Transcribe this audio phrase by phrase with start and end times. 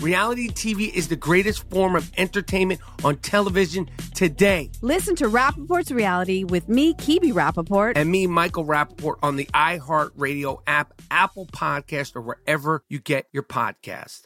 [0.00, 4.70] Reality TV is the greatest form of entertainment on television today.
[4.82, 7.94] Listen to Rapaport's Reality with me, Kibi Rapaport.
[7.96, 13.42] And me, Michael Rapaport, on the iHeartRadio app, Apple Podcast, or wherever you get your
[13.42, 14.22] podcast.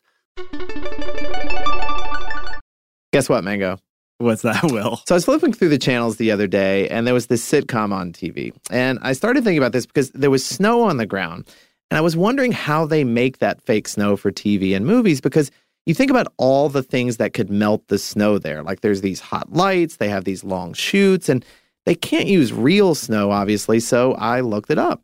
[3.13, 3.79] Guess what, Mango?
[4.19, 5.01] What's that, Will?
[5.07, 7.93] So I was flipping through the channels the other day, and there was this sitcom
[7.93, 8.53] on TV.
[8.71, 11.49] And I started thinking about this because there was snow on the ground.
[11.91, 15.51] And I was wondering how they make that fake snow for TV and movies because
[15.87, 18.63] you think about all the things that could melt the snow there.
[18.63, 21.45] Like there's these hot lights, they have these long shoots, and
[21.87, 23.81] they can't use real snow, obviously.
[23.81, 25.03] So I looked it up.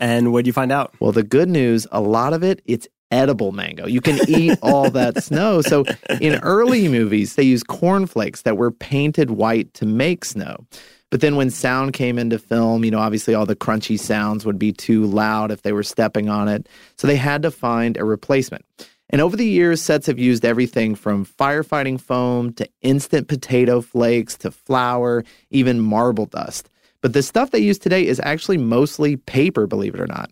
[0.00, 0.94] And what did you find out?
[0.98, 3.86] Well, the good news a lot of it, it's edible mango.
[3.86, 5.60] You can eat all that snow.
[5.62, 5.84] So
[6.20, 10.66] in early movies, they use cornflakes that were painted white to make snow.
[11.10, 14.58] But then when sound came into film, you know, obviously all the crunchy sounds would
[14.58, 16.68] be too loud if they were stepping on it.
[16.96, 18.64] So they had to find a replacement.
[19.10, 24.36] And over the years, sets have used everything from firefighting foam to instant potato flakes
[24.38, 26.70] to flour, even marble dust.
[27.00, 30.30] But the stuff they use today is actually mostly paper, believe it or not.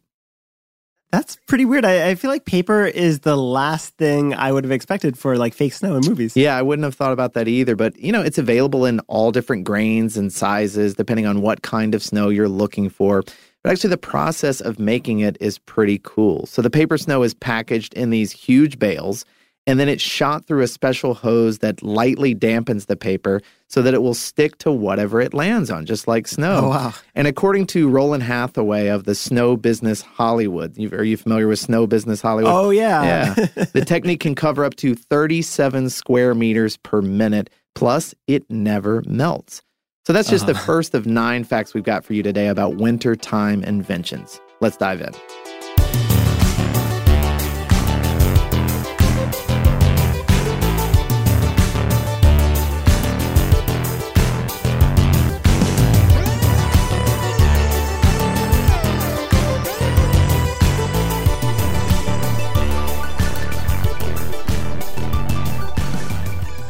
[1.11, 1.87] That's pretty weird.
[1.87, 5.55] I, I, feel like paper is the last thing I would have expected for like
[5.55, 6.37] fake snow in movies.
[6.37, 7.75] Yeah, I wouldn't have thought about that either.
[7.77, 11.95] But, you know, it's available in all different grains and sizes, depending on what kind
[11.95, 13.23] of snow you're looking for.
[13.63, 16.45] But actually, the process of making it is pretty cool.
[16.45, 19.25] So the paper snow is packaged in these huge bales
[19.69, 23.93] and then it's shot through a special hose that lightly dampens the paper so that
[23.93, 26.63] it will stick to whatever it lands on, just like snow.
[26.65, 26.95] Oh, wow.
[27.15, 31.87] And according to Roland Hathaway of the Snow Business Hollywood, are you familiar with Snow
[31.87, 32.51] Business Hollywood?
[32.51, 33.35] Oh, yeah.
[33.37, 33.65] Yeah.
[33.75, 39.61] the technique can cover up to 37 square meters per minute, plus, it never melts.
[40.07, 40.55] So that's just uh-huh.
[40.55, 44.41] the first of nine facts we've got for you today about wintertime inventions.
[44.63, 45.13] Let's dive in.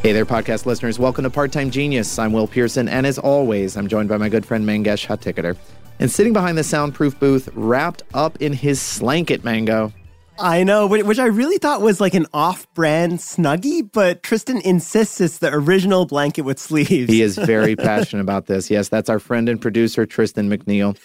[0.08, 0.98] Hey there, podcast listeners.
[0.98, 2.18] Welcome to Part Time Genius.
[2.18, 5.54] I'm Will Pearson, and as always, I'm joined by my good friend Mangesh Hattikudur.
[5.98, 9.92] And sitting behind the soundproof booth, wrapped up in his slanket mango.
[10.38, 15.20] I know, which I really thought was like an off brand snuggie, but Tristan insists
[15.20, 17.12] it's the original blanket with sleeves.
[17.12, 18.70] He is very passionate about this.
[18.70, 20.96] Yes, that's our friend and producer, Tristan McNeil.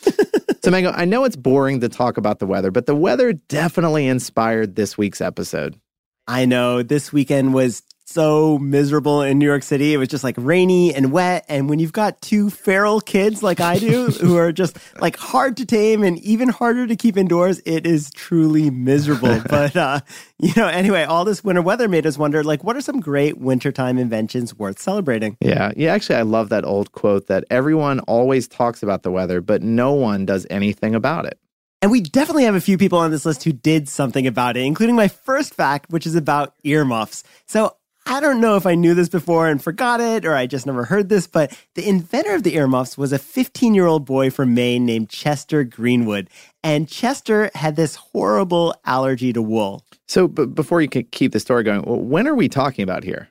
[0.64, 4.08] so, Mango, I know it's boring to talk about the weather, but the weather definitely
[4.08, 5.78] inspired this week's episode.
[6.26, 9.94] I know this weekend was so miserable in New York City.
[9.94, 11.46] It was just like rainy and wet.
[11.50, 15.58] And when you've got two feral kids like I do, who are just like hard
[15.58, 19.42] to tame and even harder to keep indoors, it is truly miserable.
[19.50, 20.02] but, uh,
[20.38, 23.40] you know, anyway, all this winter weather made us wonder like, what are some great
[23.40, 25.36] wintertime inventions worth celebrating?
[25.42, 25.72] Yeah.
[25.76, 25.94] Yeah.
[25.94, 29.94] Actually, I love that old quote that everyone always talks about the weather, but no
[29.94, 31.40] one does anything about it.
[31.82, 34.62] And we definitely have a few people on this list who did something about it,
[34.62, 37.26] including my first fact, which is about earmuffs.
[37.46, 40.66] So I don't know if I knew this before and forgot it or I just
[40.66, 44.30] never heard this, but the inventor of the earmuffs was a 15 year old boy
[44.30, 46.30] from Maine named Chester Greenwood.
[46.64, 49.86] And Chester had this horrible allergy to wool.
[50.08, 53.30] So, but before you keep the story going, when are we talking about here?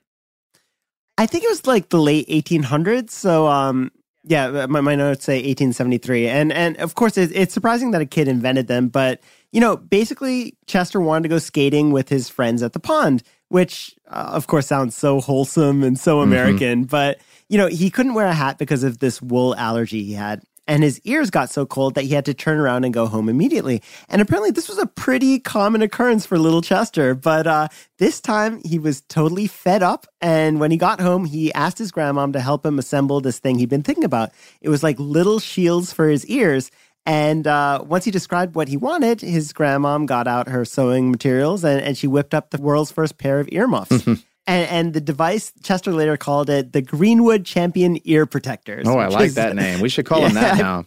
[1.19, 3.10] I think it was like the late 1800s.
[3.10, 3.92] So, um,
[4.24, 6.28] yeah, my, my notes say 1873.
[6.28, 9.20] And, and of course, it, it's surprising that a kid invented them, but
[9.52, 13.22] you know, basically, Chester wanted to go skating with his friends at the pond,
[13.52, 16.32] which, uh, of course, sounds so wholesome and so Mm-hmm.
[16.32, 16.84] American.
[16.84, 20.43] But, you know, he couldn't wear a hat because of this wool allergy he had.
[20.69, 23.28] And his ears got so cold that he had to turn around and go home
[23.28, 23.82] immediately.
[24.08, 27.14] And apparently, this was a pretty common occurrence for little Chester.
[27.14, 27.69] But uh,
[27.99, 30.06] this time, he was totally fed up.
[30.20, 33.58] And when he got home, he asked his grandmom to help him assemble this thing
[33.58, 34.31] he'd been thinking about.
[34.60, 36.70] It was like little shields for his ears.
[37.04, 41.64] And uh, once he described what he wanted, his grandmom got out her sewing materials
[41.64, 44.06] and, and she whipped up the world's first pair of earmuffs.
[44.06, 48.87] and, and the device, Chester later called it the Greenwood Champion Ear Protectors.
[48.87, 49.81] Oh, I like is- that name.
[49.81, 50.62] We should call him that Yeah.
[50.62, 50.84] now.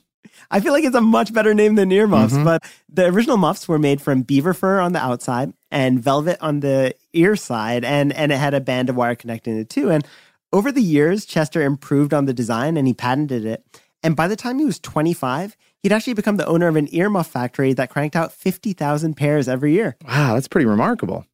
[0.52, 2.44] I feel like it's a much better name than earmuffs, Mm-hmm.
[2.44, 6.60] but the original muffs were made from beaver fur on the outside and velvet on
[6.60, 9.90] the ear side, and, and it had a band of wire connecting it too.
[9.90, 10.06] And
[10.54, 13.66] over the years, Chester improved on the design and he patented it.
[14.04, 17.28] And by the time he was 25, he'd actually become the owner of an earmuff
[17.28, 19.96] factory that cranked out 50,000 pairs every year.
[20.04, 21.28] Wow, that's pretty remarkable.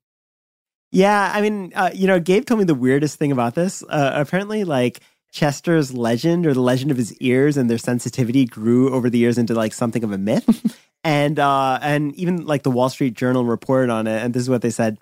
[0.92, 3.81] Yeah, I mean, uh, you know, Gabe told me the weirdest thing about this.
[3.81, 5.00] Uh, apparently, like
[5.31, 9.38] Chester's legend or the legend of his ears and their sensitivity grew over the years
[9.38, 10.77] into like something of a myth.
[11.06, 14.50] and uh, and even like the Wall Street Journal reported on it, and this is
[14.50, 14.98] what they said: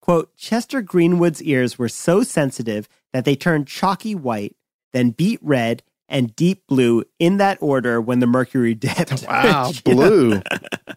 [0.00, 4.56] "Quote: Chester Greenwood's ears were so sensitive that they turned chalky white,
[4.94, 5.82] then beet red."
[6.14, 9.26] And deep blue in that order when the mercury dipped.
[9.34, 10.40] Wow, blue.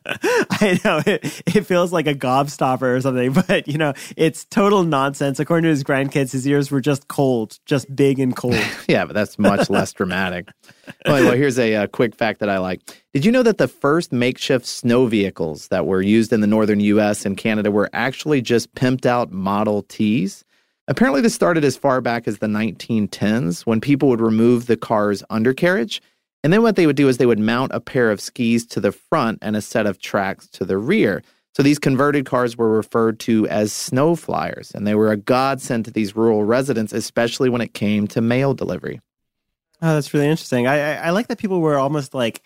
[0.06, 4.84] I know it, it feels like a gobstopper or something, but you know, it's total
[4.84, 5.40] nonsense.
[5.40, 8.62] According to his grandkids, his ears were just cold, just big and cold.
[8.88, 10.50] Yeah, but that's much less dramatic.
[11.06, 12.82] Well, well here's a, uh quick fact that I like.
[13.14, 16.80] Did you know that the first makeshift snow vehicles that were used in the northern
[16.80, 17.26] U.S.
[17.26, 20.44] and Canada were actually just pimped out Model Ts?
[20.88, 25.24] Apparently, this started as far back as the 1910s when people would remove the car's
[25.30, 26.02] undercarriage.
[26.44, 28.80] And then what they would do is they would mount a pair of skis to
[28.80, 31.24] the front and a set of tracks to the rear.
[31.56, 35.86] So these converted cars were referred to as snow flyers, and they were a godsend
[35.86, 39.02] to these rural residents, especially when it came to mail delivery.
[39.82, 40.68] Oh, that's really interesting.
[40.68, 42.44] I, I, I like that people were almost like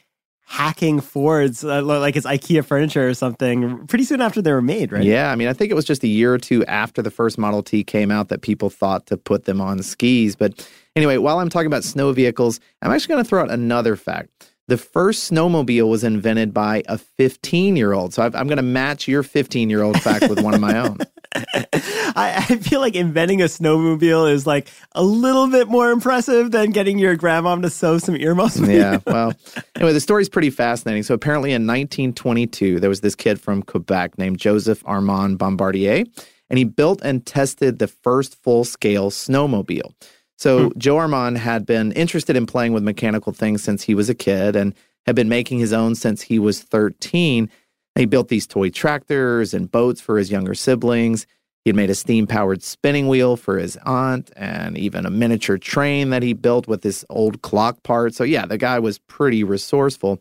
[0.52, 4.92] hacking Fords, uh, like it's IKEA furniture or something, pretty soon after they were made,
[4.92, 5.02] right?
[5.02, 7.38] Yeah, I mean, I think it was just a year or two after the first
[7.38, 10.36] Model T came out that people thought to put them on skis.
[10.36, 13.96] But anyway, while I'm talking about snow vehicles, I'm actually going to throw out another
[13.96, 14.51] fact.
[14.72, 18.14] The first snowmobile was invented by a 15 year old.
[18.14, 20.78] So I've, I'm going to match your 15 year old fact with one of my
[20.78, 20.98] own.
[21.36, 26.72] I, I feel like inventing a snowmobile is like a little bit more impressive than
[26.72, 28.62] getting your grandmom to sew some earmuffs.
[28.62, 29.00] yeah.
[29.06, 29.34] Well,
[29.76, 31.04] anyway, the story's pretty fascinating.
[31.04, 36.06] So apparently in 1922, there was this kid from Quebec named Joseph Armand Bombardier,
[36.50, 39.94] and he built and tested the first full scale snowmobile.
[40.42, 40.80] So hmm.
[40.80, 44.56] Joe Armand had been interested in playing with mechanical things since he was a kid
[44.56, 44.74] and
[45.06, 47.48] had been making his own since he was 13.
[47.94, 51.28] He built these toy tractors and boats for his younger siblings.
[51.64, 55.60] He had made a steam powered spinning wheel for his aunt and even a miniature
[55.60, 58.16] train that he built with this old clock part.
[58.16, 60.20] So, yeah, the guy was pretty resourceful.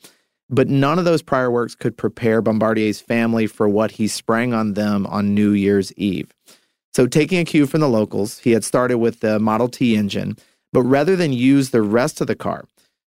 [0.50, 4.74] But none of those prior works could prepare Bombardier's family for what he sprang on
[4.74, 6.34] them on New Year's Eve.
[6.92, 10.36] So, taking a cue from the locals, he had started with the Model T engine,
[10.72, 12.64] but rather than use the rest of the car,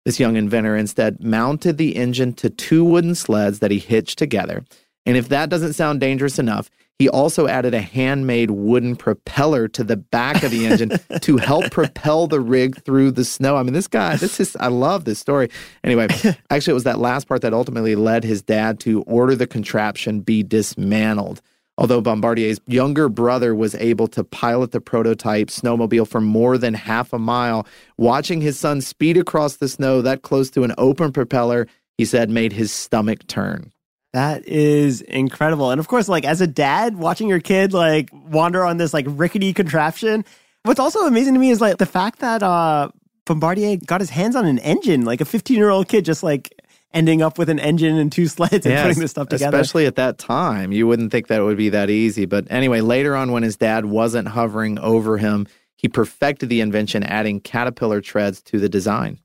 [0.04, 4.64] this young inventor instead mounted the engine to two wooden sleds that he hitched together.
[5.06, 9.84] And if that doesn't sound dangerous enough, he also added a handmade wooden propeller to
[9.84, 13.56] the back of the engine to help propel the rig through the snow.
[13.56, 15.48] I mean, this guy, this is, I love this story.
[15.84, 16.08] Anyway,
[16.50, 20.20] actually, it was that last part that ultimately led his dad to order the contraption
[20.20, 21.40] be dismantled.
[21.78, 27.12] Although Bombardier's younger brother was able to pilot the prototype snowmobile for more than half
[27.12, 27.66] a mile,
[27.96, 32.30] watching his son speed across the snow that close to an open propeller, he said
[32.30, 33.70] made his stomach turn.
[34.12, 35.70] That is incredible.
[35.70, 39.06] And of course, like as a dad, watching your kid like wander on this like
[39.08, 40.24] rickety contraption.
[40.64, 42.88] What's also amazing to me is like the fact that uh
[43.26, 46.57] Bombardier got his hands on an engine, like a 15 year old kid just like
[46.92, 49.58] ending up with an engine and two sleds and putting this stuff together.
[49.58, 50.72] Especially at that time.
[50.72, 52.24] You wouldn't think that it would be that easy.
[52.26, 57.02] But anyway, later on, when his dad wasn't hovering over him, he perfected the invention,
[57.02, 59.20] adding caterpillar treads to the design.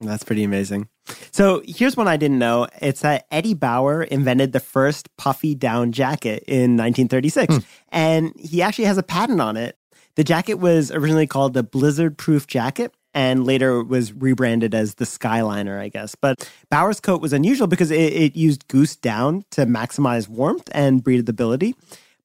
[0.00, 0.88] That's pretty amazing.
[1.32, 2.68] So here's one I didn't know.
[2.80, 7.54] It's that Eddie Bauer invented the first puffy down jacket in 1936.
[7.54, 7.60] Hmm.
[7.88, 9.76] And he actually has a patent on it.
[10.16, 15.04] The jacket was originally called the Blizzard Proof Jacket and later was rebranded as the
[15.04, 16.14] Skyliner, I guess.
[16.14, 21.02] But Bauer's coat was unusual because it, it used goose down to maximize warmth and
[21.02, 21.74] breathability.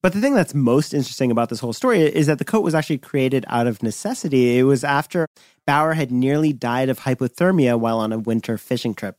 [0.02, 2.74] But the thing that's most interesting about this whole story is that the coat was
[2.74, 4.58] actually created out of necessity.
[4.58, 5.26] It was after
[5.66, 9.16] Bauer had nearly died of hypothermia while on a winter fishing trip.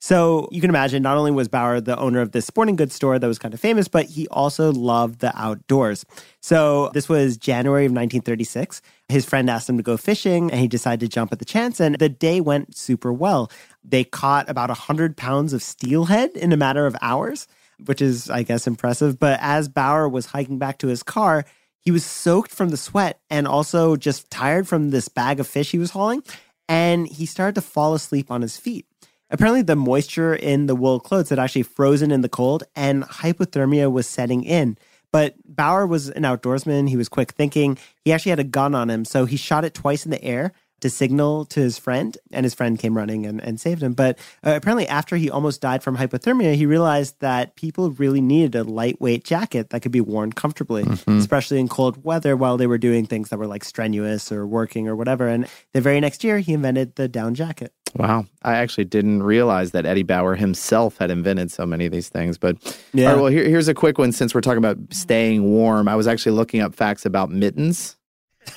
[0.00, 3.18] So you can imagine not only was Bauer the owner of this sporting goods store
[3.18, 6.06] that was kind of famous, but he also loved the outdoors.
[6.40, 8.80] So this was January of 1936.
[9.10, 11.80] His friend asked him to go fishing and he decided to jump at the chance.
[11.80, 13.50] And the day went super well.
[13.84, 17.48] They caught about 100 pounds of steelhead in a matter of hours,
[17.86, 19.18] which is, I guess, impressive.
[19.18, 21.44] But as Bauer was hiking back to his car,
[21.80, 25.70] he was soaked from the sweat and also just tired from this bag of fish
[25.70, 26.22] he was hauling.
[26.68, 28.86] And he started to fall asleep on his feet.
[29.30, 33.90] Apparently, the moisture in the wool clothes had actually frozen in the cold and hypothermia
[33.90, 34.76] was setting in.
[35.12, 36.88] But Bauer was an outdoorsman.
[36.88, 37.78] He was quick thinking.
[38.04, 39.04] He actually had a gun on him.
[39.04, 42.54] So he shot it twice in the air to signal to his friend, and his
[42.54, 43.92] friend came running and, and saved him.
[43.92, 48.54] But uh, apparently, after he almost died from hypothermia, he realized that people really needed
[48.54, 51.18] a lightweight jacket that could be worn comfortably, mm-hmm.
[51.18, 54.88] especially in cold weather while they were doing things that were like strenuous or working
[54.88, 55.28] or whatever.
[55.28, 57.72] And the very next year, he invented the down jacket.
[57.96, 58.26] Wow.
[58.42, 62.38] I actually didn't realize that Eddie Bauer himself had invented so many of these things.
[62.38, 62.56] But
[62.92, 63.14] yeah.
[63.14, 65.88] well, here, here's a quick one since we're talking about staying warm.
[65.88, 67.96] I was actually looking up facts about mittens.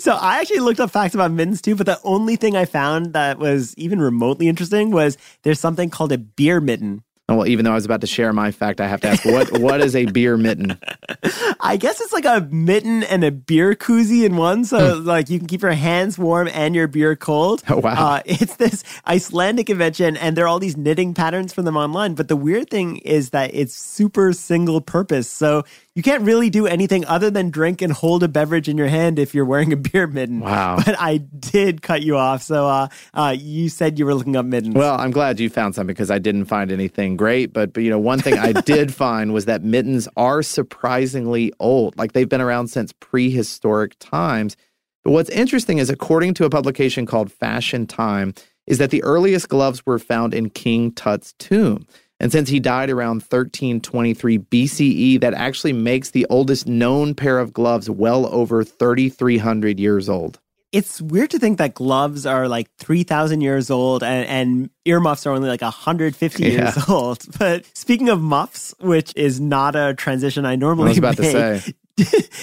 [0.00, 3.14] so I actually looked up facts about mittens too, but the only thing I found
[3.14, 7.02] that was even remotely interesting was there's something called a beer mitten.
[7.28, 9.58] Well, even though I was about to share my fact, I have to ask what
[9.58, 10.78] what is a beer mitten?
[11.60, 15.06] I guess it's like a mitten and a beer koozie in one, so hmm.
[15.06, 17.62] like you can keep your hands warm and your beer cold.
[17.68, 18.14] Oh wow!
[18.14, 22.14] Uh, it's this Icelandic invention, and there are all these knitting patterns from them online.
[22.14, 25.64] But the weird thing is that it's super single purpose, so
[25.98, 29.18] you can't really do anything other than drink and hold a beverage in your hand
[29.18, 30.38] if you're wearing a beer mitten.
[30.38, 30.76] Wow.
[30.76, 32.40] But I did cut you off.
[32.40, 34.76] So uh, uh, you said you were looking up mittens.
[34.76, 37.52] Well, I'm glad you found something because I didn't find anything great.
[37.52, 41.98] But, but you know, one thing I did find was that mittens are surprisingly old.
[41.98, 44.56] Like they've been around since prehistoric times.
[45.02, 48.34] But what's interesting is, according to a publication called Fashion Time,
[48.68, 51.88] is that the earliest gloves were found in King Tut's tomb.
[52.20, 57.52] And since he died around 1323 BCE, that actually makes the oldest known pair of
[57.52, 60.40] gloves well over 3,300 years old.
[60.70, 65.32] It's weird to think that gloves are like 3,000 years old and, and earmuffs are
[65.32, 66.48] only like 150 yeah.
[66.48, 67.24] years old.
[67.38, 71.32] But speaking of muffs, which is not a transition I normally I was about make,
[71.32, 71.72] to say.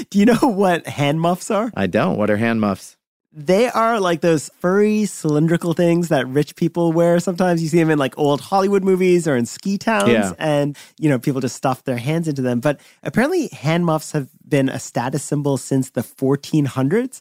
[0.10, 1.72] do you know what hand muffs are?
[1.76, 2.18] I don't.
[2.18, 2.98] What are hand muffs?
[3.38, 7.20] They are like those furry cylindrical things that rich people wear.
[7.20, 10.32] Sometimes you see them in like old Hollywood movies or in ski towns, yeah.
[10.40, 12.62] and you know people just stuff their hands into them.
[12.62, 17.20] But apparently, hand muffs have been a status symbol since the 1400s,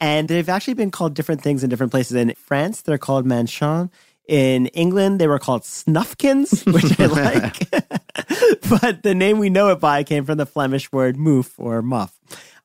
[0.00, 2.16] and they've actually been called different things in different places.
[2.16, 3.90] In France, they're called manchons.
[4.26, 7.70] In England, they were called snuffkins, which I like.
[8.68, 12.18] but the name we know it by came from the Flemish word moof or muff.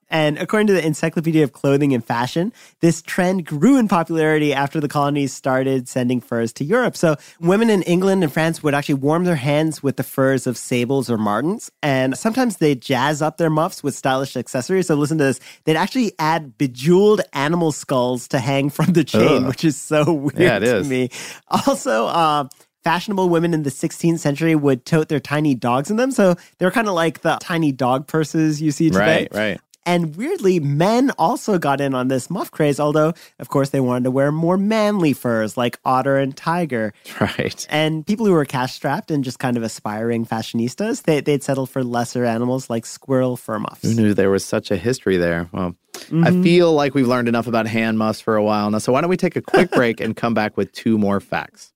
[0.09, 4.79] And according to the Encyclopedia of Clothing and Fashion, this trend grew in popularity after
[4.79, 6.95] the colonies started sending furs to Europe.
[6.97, 10.57] So women in England and France would actually warm their hands with the furs of
[10.57, 11.69] sables or martens.
[11.83, 14.87] And sometimes they jazz up their muffs with stylish accessories.
[14.87, 15.39] So listen to this.
[15.65, 19.47] They'd actually add bejeweled animal skulls to hang from the chain, Ugh.
[19.47, 21.09] which is so weird yeah, to me.
[21.49, 22.47] Also, uh,
[22.83, 26.11] fashionable women in the 16th century would tote their tiny dogs in them.
[26.11, 29.27] So they're kind of like the tiny dog purses you see today.
[29.31, 29.61] Right, right.
[29.85, 34.03] And weirdly, men also got in on this muff craze, although, of course, they wanted
[34.03, 36.93] to wear more manly furs like otter and tiger.
[37.19, 37.67] Right.
[37.69, 41.65] And people who were cash strapped and just kind of aspiring fashionistas, they, they'd settle
[41.65, 43.81] for lesser animals like squirrel fur muffs.
[43.81, 45.49] Who knew there was such a history there?
[45.51, 46.23] Well, mm-hmm.
[46.23, 48.77] I feel like we've learned enough about hand muffs for a while now.
[48.77, 51.73] So why don't we take a quick break and come back with two more facts?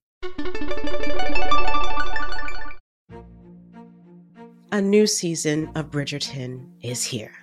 [4.71, 7.42] A new season of Bridgerton is here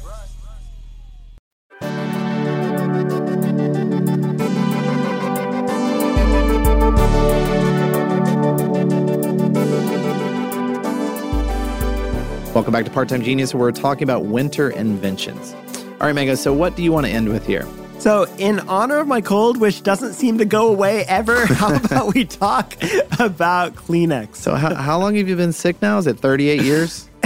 [12.53, 15.53] Welcome back to Part Time Genius, where we're talking about winter inventions.
[16.01, 17.65] All right, Mango, so what do you want to end with here?
[17.97, 22.13] So, in honor of my cold, which doesn't seem to go away ever, how about
[22.13, 22.73] we talk
[23.19, 24.35] about Kleenex?
[24.35, 25.97] So, how, how long have you been sick now?
[25.97, 27.09] Is it 38 years?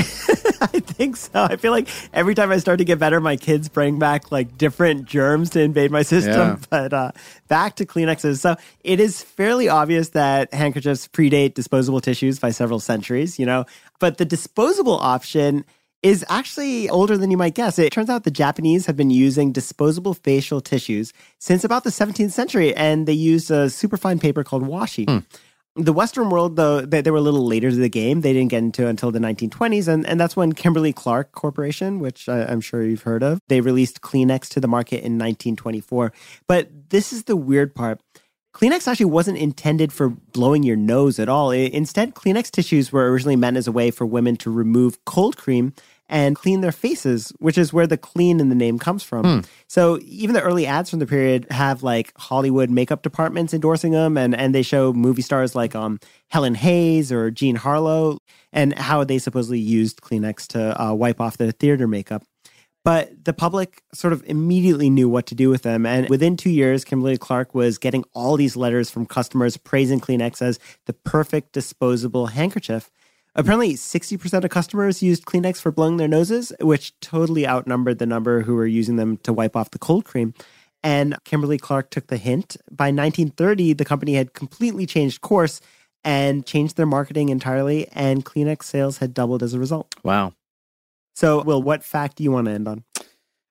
[0.62, 1.44] I think so.
[1.44, 4.58] I feel like every time I start to get better, my kids bring back like
[4.58, 6.34] different germs to invade my system.
[6.34, 6.58] Yeah.
[6.70, 7.12] But uh,
[7.48, 8.40] back to Kleenexes.
[8.40, 13.66] So it is fairly obvious that handkerchiefs predate disposable tissues by several centuries, you know,
[14.00, 15.66] but the disposable option
[16.06, 17.80] is actually older than you might guess.
[17.80, 22.32] It turns out the Japanese have been using disposable facial tissues since about the 17th
[22.32, 25.10] century, and they used a superfine paper called washi.
[25.10, 25.20] Hmm.
[25.78, 28.22] The Western world, though, they, they, were a little later to the game.
[28.22, 32.00] They didn't get into it until the 1920s, and, and that's when Kimberly Clark Corporation,
[32.00, 36.14] which I, I'm sure you've heard of, they released Kleenex to the market in 1924.
[36.48, 38.00] But this is the weird part.
[38.56, 41.52] Kleenex actually wasn't intended for blowing your nose at all.
[41.52, 45.74] Instead, Kleenex tissues were originally meant as a way for women to remove cold cream
[46.08, 49.26] and clean their faces, which is where the clean in the name comes from.
[49.26, 49.40] Hmm.
[49.68, 54.18] So even the early ads from the period have like Hollywood makeup departments endorsing them,
[54.18, 58.20] and and they show movie stars like um Helen Hayes or Jean Harlow,
[58.54, 62.24] and how they supposedly used Kleenex to uh, wipe off the theater makeup.
[62.86, 65.88] But the public sort of immediately knew what to do with them.
[65.88, 70.40] And within two years, Kimberly Clark was getting all these letters from customers praising Kleenex
[70.40, 72.92] as the perfect disposable handkerchief.
[73.34, 78.44] Apparently, 60% of customers used Kleenex for blowing their noses, which totally outnumbered the number
[78.44, 80.36] who were using them to wipe off the cold cream.
[80.84, 82.56] And Kimberly Clark took the hint.
[82.70, 85.60] By 1930, the company had completely changed course
[86.04, 89.96] and changed their marketing entirely, and Kleenex sales had doubled as a result.
[90.04, 90.34] Wow.
[91.16, 92.84] So, Will, what fact do you want to end on?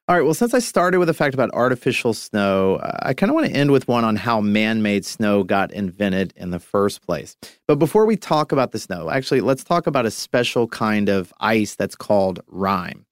[0.07, 0.23] All right.
[0.23, 3.55] Well, since I started with a fact about artificial snow, I kind of want to
[3.55, 7.39] end with one on how man made snow got invented in the first place.
[7.67, 11.33] But before we talk about the snow, actually, let's talk about a special kind of
[11.41, 13.07] ice that's called rime.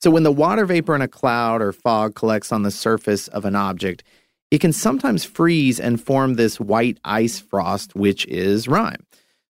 [0.00, 3.44] So, when the water vapor in a cloud or fog collects on the surface of
[3.44, 4.02] an object,
[4.50, 9.04] it can sometimes freeze and form this white ice frost, which is rime.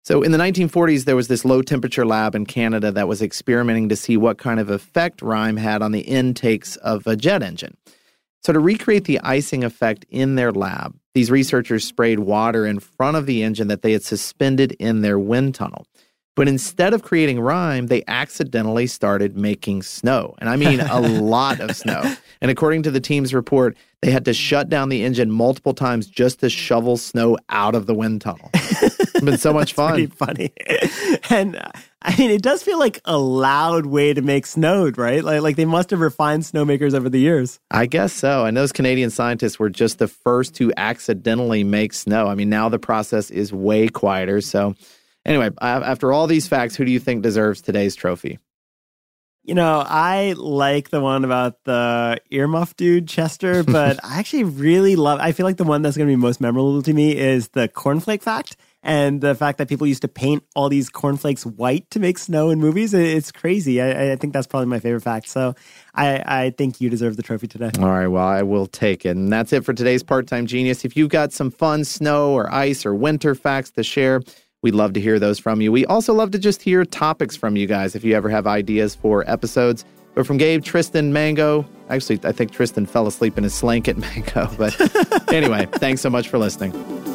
[0.06, 3.90] So in the 1940s, there was this low temperature lab in Canada that was experimenting
[3.90, 7.76] to see what kind of effect rime had on the intakes of a jet engine.
[8.44, 13.18] So to recreate the icing effect in their lab, these researchers sprayed water in front
[13.18, 15.88] of the engine that they had suspended in their wind tunnel.
[16.36, 20.36] But instead of creating rime, they accidentally started making snow.
[20.38, 22.16] And I mean a lot of snow.
[22.42, 26.06] And according to the team's report, they had to shut down the engine multiple times
[26.06, 28.52] just to shovel snow out of the wind tunnel.
[29.16, 30.08] It's been so much fun.
[30.08, 30.52] Funny.
[31.30, 35.24] and uh, I mean, it does feel like a loud way to make snow, right?
[35.24, 37.60] Like, like they must have refined snowmakers over the years.
[37.72, 38.46] I guess so.
[38.46, 42.28] And those Canadian scientists were just the first to accidentally make snow.
[42.28, 44.42] I mean, now the process is way quieter.
[44.42, 44.76] So,
[45.26, 48.38] anyway, after all these facts, who do you think deserves today's trophy?
[49.44, 54.96] You know, I like the one about the earmuff dude, Chester, but I actually really
[54.96, 55.20] love.
[55.20, 57.68] I feel like the one that's going to be most memorable to me is the
[57.68, 62.00] cornflake fact and the fact that people used to paint all these cornflakes white to
[62.00, 62.94] make snow in movies.
[62.94, 63.82] It's crazy.
[63.82, 65.28] I, I think that's probably my favorite fact.
[65.28, 65.56] So
[65.96, 67.72] I, I think you deserve the trophy today.
[67.80, 68.08] All right.
[68.08, 69.18] Well, I will take it.
[69.18, 70.86] And that's it for today's Part Time Genius.
[70.86, 74.22] If you've got some fun snow or ice or winter facts to share,
[74.62, 75.72] we'd love to hear those from you.
[75.72, 78.94] We also love to just hear topics from you guys if you ever have ideas
[78.94, 79.84] for episodes.
[80.14, 84.48] But from Gabe, Tristan, Mango, actually, I think Tristan fell asleep in his slanket, Mango.
[84.60, 84.80] But
[85.34, 87.15] anyway, thanks so much for listening.